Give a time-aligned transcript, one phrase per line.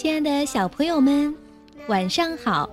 [0.00, 1.34] 亲爱的小朋友们，
[1.88, 2.70] 晚上好！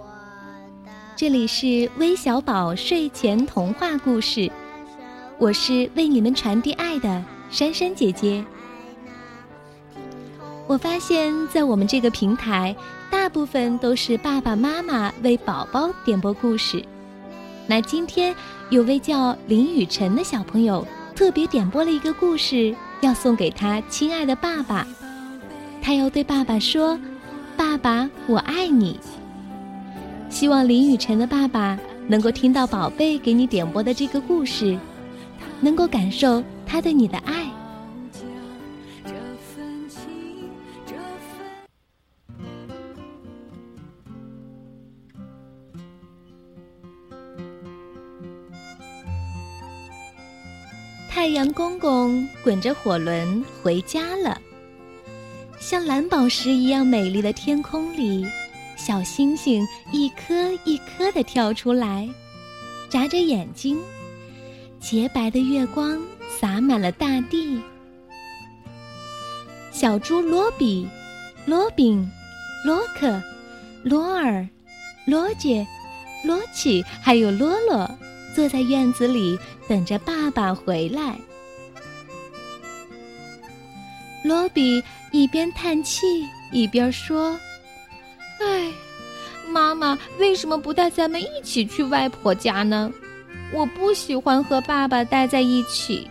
[1.15, 4.47] 这里是微小宝睡前童话故事，
[5.39, 8.45] 我是为你们传递爱的珊珊姐姐。
[10.67, 12.75] 我发现，在我们这个平台，
[13.09, 16.85] 大部分都是爸爸妈妈为宝宝点播故事。
[17.65, 18.35] 那今天
[18.69, 24.85] 有位叫林雨晨的小朋友特别点播了一个故事，要送给他亲爱的爸爸。
[25.81, 26.99] 他要对爸爸说
[27.55, 28.99] ：“爸爸，我爱你。”
[30.29, 34.77] 希望林雨晨的爸爸能够听到宝贝给你点播的这个故事，
[35.61, 37.49] 能够感受他对你的爱。
[51.09, 54.39] 太阳公公滚着火轮回家了。
[55.67, 58.23] 像蓝宝石一样美丽的天空里，
[58.75, 62.07] 小星星一颗一颗的跳出来，
[62.87, 63.75] 眨着眼睛。
[64.79, 65.99] 洁白的月光
[66.39, 67.59] 洒满了大地。
[69.71, 70.87] 小猪罗比、
[71.47, 72.07] 罗宾、
[72.63, 73.19] 罗克、
[73.81, 74.47] 罗尔、
[75.07, 75.65] 罗杰、
[76.23, 77.89] 罗奇，还有罗罗，
[78.35, 79.35] 坐在院子里
[79.67, 81.17] 等着爸爸回来。
[84.25, 84.83] 罗比。
[85.11, 87.39] 一边叹气一边说
[88.41, 88.69] ：“哎，
[89.47, 92.91] 妈妈为什么不带咱们一起去外婆家呢？
[93.53, 96.09] 我不喜欢和爸爸待在一起，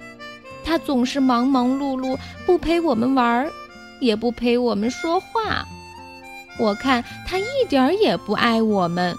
[0.65, 3.53] 他总是忙忙碌碌，不陪我们玩儿，
[4.01, 5.67] 也不陪我们说话。
[6.59, 9.15] 我看他一点儿也不爱我们。”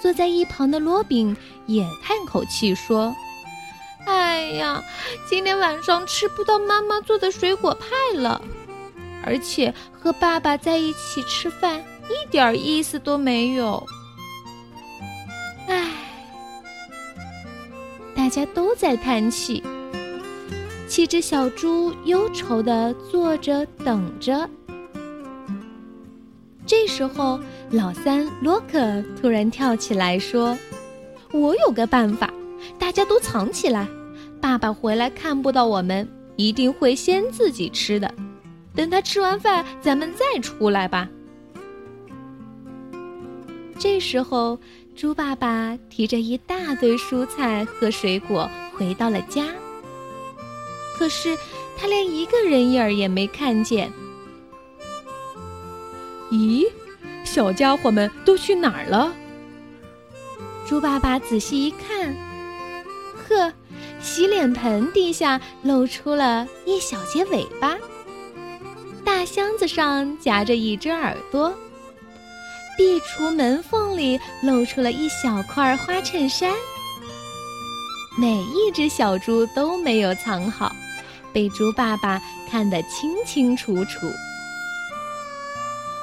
[0.00, 3.12] 坐在一旁的罗宾也叹口气说。
[4.06, 4.82] 哎呀，
[5.28, 8.42] 今天晚上吃不到妈妈做的水果派了，
[9.24, 13.86] 而且和爸爸在一起吃饭一点意思都没有。
[15.68, 15.90] 唉，
[18.14, 19.62] 大家都在叹气。
[20.86, 24.48] 七只小猪忧愁的坐着等着。
[26.66, 30.56] 这时候，老三罗克突然跳起来说
[31.32, 32.32] ：“我有个办法。”
[32.78, 33.88] 大家都藏起来，
[34.40, 38.12] 爸爸回来看不到我们，一定会先自己吃的。
[38.74, 41.08] 等他吃完饭，咱们再出来吧。
[43.78, 44.58] 这时候，
[44.96, 49.46] 猪爸爸提着一大堆蔬菜和水果回到了家，
[50.96, 51.36] 可是
[51.76, 53.92] 他连一个人影儿也没看见。
[56.30, 56.66] 咦，
[57.24, 59.12] 小家伙们都去哪儿了？
[60.66, 62.14] 猪爸爸仔细一看。
[63.28, 63.52] 呵，
[64.00, 67.76] 洗脸盆底下露出了一小截尾巴，
[69.04, 71.52] 大箱子上夹着一只耳朵，
[72.76, 76.52] 壁橱门缝里露出了一小块花衬衫。
[78.16, 80.70] 每一只小猪都没有藏好，
[81.32, 84.06] 被猪爸爸看得清清楚楚。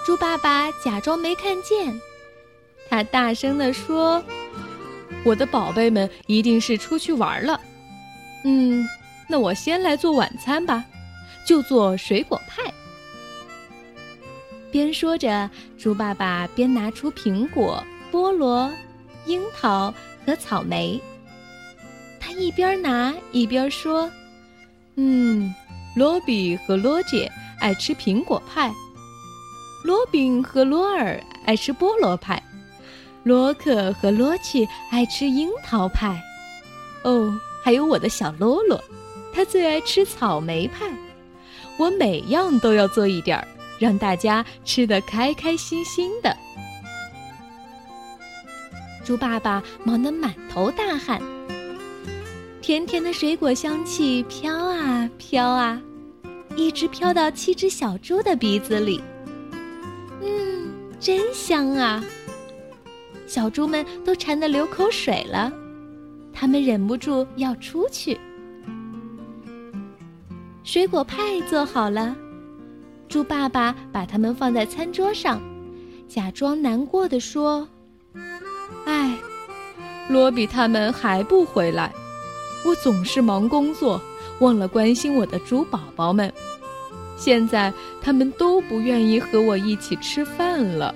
[0.05, 2.01] 猪爸爸假装没看见，
[2.89, 4.21] 他大声地说。
[5.23, 7.59] 我的宝贝们一定是出去玩了，
[8.43, 8.87] 嗯，
[9.27, 10.83] 那我先来做晚餐吧，
[11.45, 12.63] 就做水果派。
[14.71, 18.71] 边说着，猪爸爸边拿出苹果、菠萝、
[19.25, 19.93] 樱桃
[20.25, 20.99] 和草莓。
[22.19, 24.09] 他一边拿一边说
[24.95, 25.53] ：“嗯，
[25.95, 27.29] 罗比和罗姐
[27.59, 28.73] 爱吃苹果派，
[29.83, 32.41] 罗宾和罗尔爱吃菠萝派。”
[33.23, 36.19] 罗克和罗奇爱吃樱桃派，
[37.03, 37.31] 哦，
[37.63, 38.83] 还有我的小罗罗，
[39.33, 40.91] 他最爱吃草莓派。
[41.77, 43.47] 我每样都要做一点儿，
[43.79, 46.35] 让大家吃得开开心心的。
[49.03, 51.21] 猪爸爸忙得满头大汗，
[52.61, 55.81] 甜甜的水果香气飘啊飘啊，
[56.55, 59.01] 一直飘到七只小猪的鼻子里。
[60.21, 62.03] 嗯，真香啊！
[63.33, 65.49] 小猪们都馋得流口水了，
[66.33, 68.19] 他们忍不住要出去。
[70.65, 72.13] 水果派做好了，
[73.07, 75.41] 猪爸爸把它们放在餐桌上，
[76.09, 77.65] 假装难过的说
[78.83, 79.17] ：“哎，
[80.09, 81.89] 罗比他们还不回来，
[82.65, 84.01] 我总是忙工作，
[84.41, 86.29] 忘了关心我的猪宝宝们。
[87.15, 90.93] 现在他们都不愿意和我一起吃饭了。”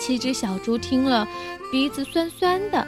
[0.00, 1.28] 七只小猪听了，
[1.70, 2.84] 鼻子酸酸的。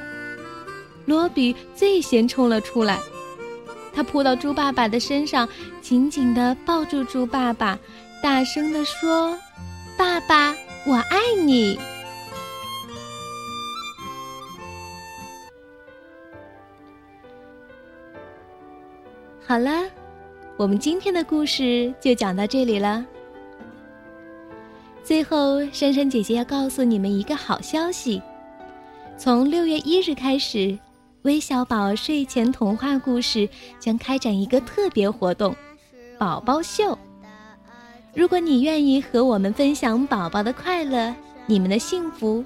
[1.05, 2.99] 罗比最先冲了出来
[3.95, 5.49] ：“他扑到猪爸爸的身上，
[5.81, 7.79] 紧紧地抱住猪爸爸，
[8.23, 9.39] 大声地说
[9.99, 10.57] ：“爸爸，
[10.87, 11.79] 我爱你。”
[19.45, 19.83] 好了，
[20.57, 23.05] 我们今天的故事就讲到这里了。
[25.13, 28.23] 最后，珊珊姐姐要告诉你们一个好消息：
[29.19, 30.79] 从六月一日开始，
[31.21, 33.47] 微小宝睡前童话故事
[33.79, 35.55] 将开展一个特别活动——
[36.19, 36.99] 宝宝秀。
[38.15, 42.43] 如果你愿意和我们分享宝宝的快乐、你们的幸福，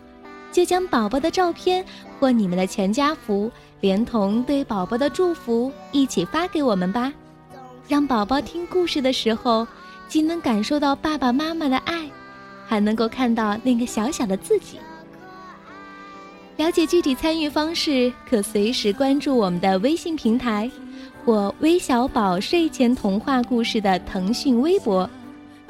[0.50, 1.84] 就将宝宝的照片
[2.18, 3.48] 或你们的全家福。
[3.80, 7.12] 连同对宝宝的祝福一起发给我们吧，
[7.86, 9.64] 让宝宝听故事的时候，
[10.08, 12.05] 既能感受到爸爸妈妈的爱，
[12.66, 14.78] 还能够看到那个小小的自己。
[16.56, 20.70] 了解具体参与方式，可随时关注我们的微信平台，
[21.24, 25.08] 或微小宝睡前童话故事的腾讯微博，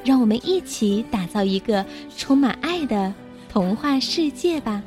[0.04, 1.84] 让我们一起打造一个
[2.16, 3.12] 充满爱的
[3.48, 4.80] 童话世界吧。